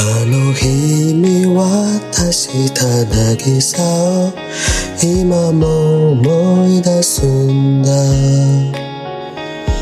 [0.00, 4.32] あの日見渡した渚を
[5.02, 7.90] 今も思い出すんだ。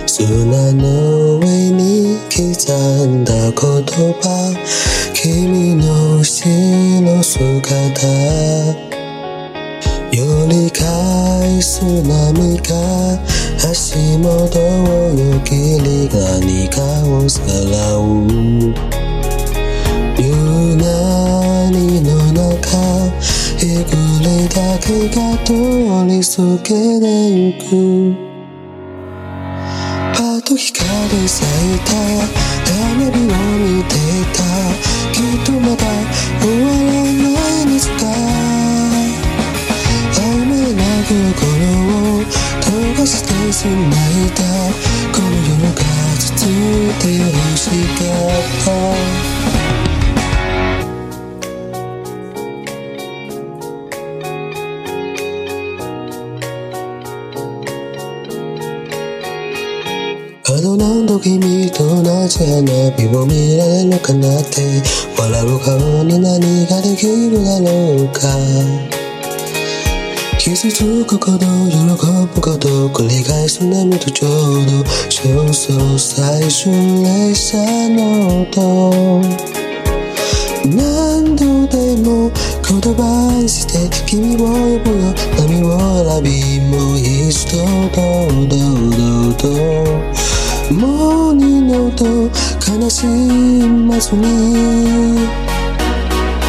[0.07, 2.43] 砂の上に刻
[3.07, 4.55] んだ言葉。
[5.13, 6.25] 君の後
[7.03, 8.07] ろ姿。
[10.13, 13.37] より返す波が。
[13.69, 14.63] 足元を
[15.13, 18.76] よぎり何かをさらう。
[26.37, 26.75] 溶けて
[27.31, 27.65] ゆく。
[30.13, 30.77] パッと光
[31.27, 31.89] 咲いた。
[32.67, 33.97] 花火を見て
[34.37, 34.45] た。
[35.15, 35.87] きっとまた
[36.43, 37.95] 終わらないんですか。
[40.13, 42.21] 雨な心を
[42.61, 42.65] 溶
[42.99, 43.96] かしてしま
[60.49, 64.63] あと何度君と同じ花火を見られるかなって。
[65.19, 68.29] 笑う顔に何ができるだろうか。
[70.39, 71.77] 傷つくこと喜
[72.33, 76.71] ぶこと繰り返す波とちょうどそうそう最終
[77.03, 77.59] 列車
[77.89, 79.21] の音
[80.65, 82.31] 何度でも
[82.63, 85.13] 言葉にして君を呼ぶよ。
[85.37, 85.67] 波を
[86.05, 86.31] 選び
[86.61, 87.59] もう一度
[87.91, 89.51] どうどうどうど
[90.13, 90.26] う
[90.73, 94.25] もう二度と悲しまずに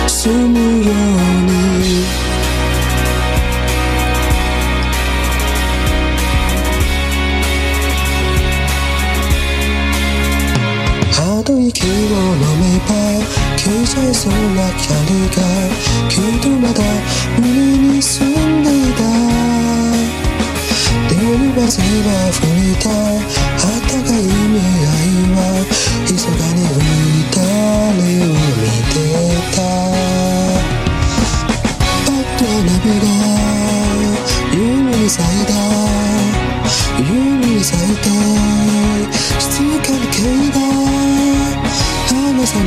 [0.08, 0.96] 済むよう
[1.46, 1.58] に。
[11.20, 11.94] あと息を飲
[12.60, 12.90] めば
[13.56, 15.38] 消えちゃいそうな光が
[16.10, 16.82] きっとまだ
[17.40, 17.46] 胸
[17.78, 19.00] に住んでいた。
[21.08, 21.68] でも風
[22.04, 22.42] は吹
[22.72, 23.17] いた。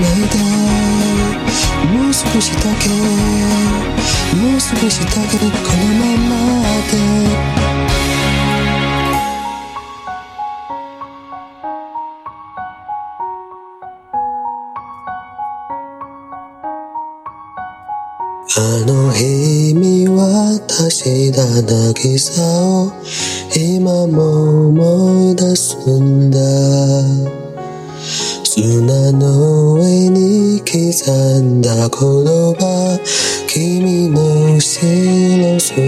[0.01, 0.35] ないで
[1.93, 2.89] もう少しだけ。
[4.37, 5.39] もう少しだけ。
[5.39, 6.93] このままで。
[18.57, 22.93] あの日見渡した渚を
[23.57, 27.20] 今も思い出すんだ。
[28.63, 30.77] 砂の上に刻
[31.41, 33.01] んだ言葉
[33.49, 34.21] 君の
[34.57, 35.81] 後ろ姿。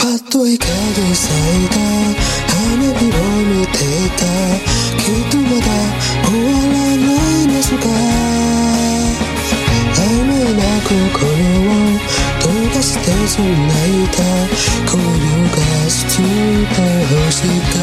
[0.00, 0.56] パッと光り
[1.14, 1.76] 咲いた
[2.48, 4.24] 花火を見ていた。
[4.96, 5.68] きっとまだ
[6.24, 7.84] 終わらないのすか。
[9.92, 11.76] 曖昧な心を
[12.40, 14.24] 溶かして繋いだ。
[14.86, 16.72] 紅葉が沈んだ
[17.28, 17.77] 星か。